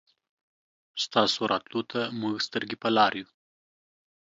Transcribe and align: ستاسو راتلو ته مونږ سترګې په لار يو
ستاسو 1.03 1.39
راتلو 1.51 1.81
ته 1.91 1.99
مونږ 2.19 2.35
سترګې 2.47 2.77
په 2.83 2.89
لار 2.95 3.11
يو 3.19 3.27